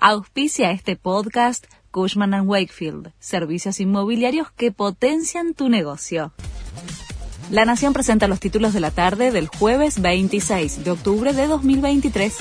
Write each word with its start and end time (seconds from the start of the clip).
Auspicia 0.00 0.70
este 0.70 0.94
podcast 0.94 1.66
Cushman⁇ 1.90 2.30
Wakefield, 2.46 3.10
servicios 3.18 3.80
inmobiliarios 3.80 4.52
que 4.52 4.70
potencian 4.70 5.54
tu 5.54 5.68
negocio. 5.68 6.32
La 7.50 7.64
Nación 7.64 7.94
presenta 7.94 8.28
los 8.28 8.38
títulos 8.38 8.72
de 8.72 8.78
la 8.78 8.92
tarde 8.92 9.32
del 9.32 9.48
jueves 9.48 10.00
26 10.00 10.84
de 10.84 10.92
octubre 10.92 11.32
de 11.32 11.48
2023. 11.48 12.32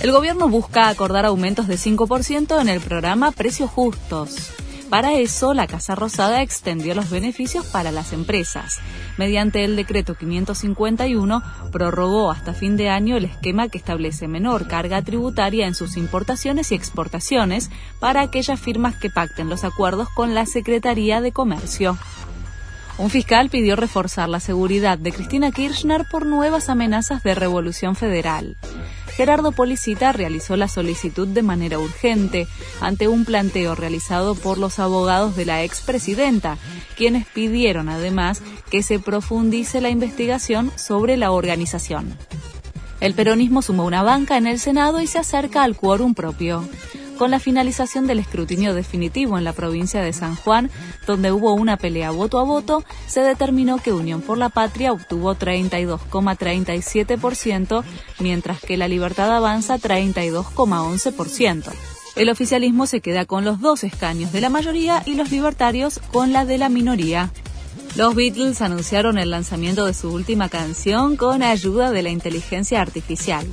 El 0.00 0.12
gobierno 0.12 0.48
busca 0.48 0.88
acordar 0.88 1.26
aumentos 1.26 1.68
de 1.68 1.74
5% 1.74 2.58
en 2.58 2.68
el 2.70 2.80
programa 2.80 3.32
Precios 3.32 3.70
Justos. 3.70 4.50
Para 4.90 5.12
eso, 5.12 5.52
la 5.52 5.66
Casa 5.66 5.94
Rosada 5.94 6.40
extendió 6.40 6.94
los 6.94 7.10
beneficios 7.10 7.66
para 7.66 7.92
las 7.92 8.14
empresas. 8.14 8.80
Mediante 9.18 9.62
el 9.64 9.76
decreto 9.76 10.14
551, 10.14 11.42
prorrogó 11.70 12.30
hasta 12.30 12.54
fin 12.54 12.78
de 12.78 12.88
año 12.88 13.16
el 13.18 13.26
esquema 13.26 13.68
que 13.68 13.76
establece 13.76 14.28
menor 14.28 14.66
carga 14.66 15.02
tributaria 15.02 15.66
en 15.66 15.74
sus 15.74 15.98
importaciones 15.98 16.72
y 16.72 16.74
exportaciones 16.74 17.70
para 18.00 18.22
aquellas 18.22 18.58
firmas 18.58 18.96
que 18.96 19.10
pacten 19.10 19.50
los 19.50 19.62
acuerdos 19.62 20.08
con 20.08 20.34
la 20.34 20.46
Secretaría 20.46 21.20
de 21.20 21.32
Comercio. 21.32 21.98
Un 22.96 23.10
fiscal 23.10 23.50
pidió 23.50 23.76
reforzar 23.76 24.28
la 24.30 24.40
seguridad 24.40 24.96
de 24.96 25.12
Cristina 25.12 25.52
Kirchner 25.52 26.06
por 26.10 26.24
nuevas 26.24 26.70
amenazas 26.70 27.22
de 27.22 27.34
revolución 27.34 27.94
federal. 27.94 28.56
Gerardo 29.18 29.50
Policita 29.50 30.12
realizó 30.12 30.56
la 30.56 30.68
solicitud 30.68 31.26
de 31.26 31.42
manera 31.42 31.80
urgente 31.80 32.46
ante 32.80 33.08
un 33.08 33.24
planteo 33.24 33.74
realizado 33.74 34.36
por 34.36 34.58
los 34.58 34.78
abogados 34.78 35.34
de 35.34 35.44
la 35.44 35.64
expresidenta, 35.64 36.56
quienes 36.96 37.26
pidieron 37.26 37.88
además 37.88 38.40
que 38.70 38.84
se 38.84 39.00
profundice 39.00 39.80
la 39.80 39.90
investigación 39.90 40.70
sobre 40.76 41.16
la 41.16 41.32
organización. 41.32 42.16
El 43.00 43.14
peronismo 43.14 43.60
sumó 43.60 43.86
una 43.86 44.04
banca 44.04 44.36
en 44.36 44.46
el 44.46 44.60
Senado 44.60 45.00
y 45.00 45.08
se 45.08 45.18
acerca 45.18 45.64
al 45.64 45.74
quórum 45.74 46.14
propio 46.14 46.62
con 47.18 47.30
la 47.30 47.40
finalización 47.40 48.06
del 48.06 48.20
escrutinio 48.20 48.72
definitivo 48.72 49.36
en 49.36 49.44
la 49.44 49.52
provincia 49.52 50.00
de 50.00 50.14
San 50.14 50.36
Juan, 50.36 50.70
donde 51.06 51.32
hubo 51.32 51.52
una 51.52 51.76
pelea 51.76 52.12
voto 52.12 52.38
a 52.38 52.44
voto, 52.44 52.82
se 53.06 53.20
determinó 53.20 53.76
que 53.78 53.92
Unión 53.92 54.22
por 54.22 54.38
la 54.38 54.48
Patria 54.48 54.92
obtuvo 54.92 55.34
32,37%, 55.34 57.84
mientras 58.20 58.60
que 58.60 58.78
la 58.78 58.86
Libertad 58.88 59.36
Avanza 59.36 59.78
32,11%. 59.78 61.72
El 62.16 62.30
oficialismo 62.30 62.86
se 62.86 63.00
queda 63.00 63.26
con 63.26 63.44
los 63.44 63.60
dos 63.60 63.84
escaños 63.84 64.32
de 64.32 64.40
la 64.40 64.48
mayoría 64.48 65.02
y 65.04 65.14
los 65.14 65.30
libertarios 65.30 66.00
con 66.12 66.32
la 66.32 66.44
de 66.44 66.58
la 66.58 66.68
minoría. 66.68 67.30
Los 67.96 68.14
Beatles 68.14 68.60
anunciaron 68.60 69.18
el 69.18 69.30
lanzamiento 69.30 69.84
de 69.84 69.94
su 69.94 70.12
última 70.12 70.48
canción 70.48 71.16
con 71.16 71.42
ayuda 71.42 71.90
de 71.90 72.02
la 72.02 72.10
inteligencia 72.10 72.80
artificial. 72.80 73.46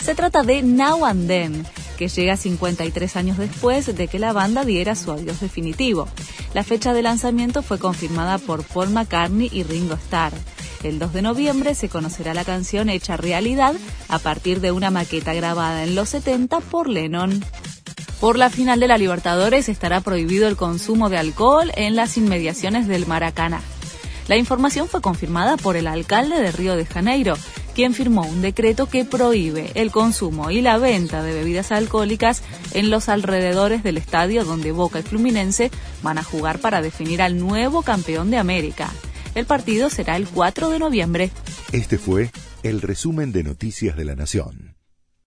Se 0.00 0.14
trata 0.14 0.42
de 0.42 0.62
Now 0.62 1.04
and 1.04 1.28
Then, 1.28 1.66
que 2.00 2.08
llega 2.08 2.38
53 2.38 3.16
años 3.16 3.36
después 3.36 3.94
de 3.94 4.08
que 4.08 4.18
la 4.18 4.32
banda 4.32 4.64
diera 4.64 4.94
su 4.94 5.12
adiós 5.12 5.38
definitivo. 5.38 6.08
La 6.54 6.64
fecha 6.64 6.94
de 6.94 7.02
lanzamiento 7.02 7.62
fue 7.62 7.78
confirmada 7.78 8.38
por 8.38 8.64
Paul 8.64 8.88
McCartney 8.88 9.50
y 9.52 9.64
Ringo 9.64 9.96
Starr. 9.96 10.32
El 10.82 10.98
2 10.98 11.12
de 11.12 11.20
noviembre 11.20 11.74
se 11.74 11.90
conocerá 11.90 12.32
la 12.32 12.46
canción 12.46 12.88
hecha 12.88 13.18
realidad 13.18 13.74
a 14.08 14.18
partir 14.18 14.62
de 14.62 14.72
una 14.72 14.90
maqueta 14.90 15.34
grabada 15.34 15.84
en 15.84 15.94
los 15.94 16.08
70 16.08 16.60
por 16.60 16.88
Lennon. 16.88 17.44
Por 18.18 18.38
la 18.38 18.48
final 18.48 18.80
de 18.80 18.88
la 18.88 18.96
Libertadores 18.96 19.68
estará 19.68 20.00
prohibido 20.00 20.48
el 20.48 20.56
consumo 20.56 21.10
de 21.10 21.18
alcohol 21.18 21.70
en 21.76 21.96
las 21.96 22.16
inmediaciones 22.16 22.88
del 22.88 23.06
Maracaná. 23.06 23.60
La 24.26 24.38
información 24.38 24.88
fue 24.88 25.02
confirmada 25.02 25.58
por 25.58 25.76
el 25.76 25.86
alcalde 25.86 26.40
de 26.40 26.50
Río 26.50 26.76
de 26.76 26.86
Janeiro, 26.86 27.34
quien 27.80 27.94
firmó 27.94 28.26
un 28.26 28.42
decreto 28.42 28.90
que 28.90 29.06
prohíbe 29.06 29.70
el 29.72 29.90
consumo 29.90 30.50
y 30.50 30.60
la 30.60 30.76
venta 30.76 31.22
de 31.22 31.32
bebidas 31.32 31.72
alcohólicas 31.72 32.42
en 32.74 32.90
los 32.90 33.08
alrededores 33.08 33.82
del 33.82 33.96
estadio 33.96 34.44
donde 34.44 34.70
Boca 34.70 34.98
y 34.98 35.02
Fluminense 35.02 35.70
van 36.02 36.18
a 36.18 36.22
jugar 36.22 36.58
para 36.58 36.82
definir 36.82 37.22
al 37.22 37.38
nuevo 37.38 37.80
campeón 37.80 38.30
de 38.30 38.36
América. 38.36 38.90
El 39.34 39.46
partido 39.46 39.88
será 39.88 40.16
el 40.16 40.28
4 40.28 40.68
de 40.68 40.78
noviembre. 40.78 41.30
Este 41.72 41.96
fue 41.96 42.30
el 42.62 42.82
resumen 42.82 43.32
de 43.32 43.44
Noticias 43.44 43.96
de 43.96 44.04
la 44.04 44.14
Nación. 44.14 44.69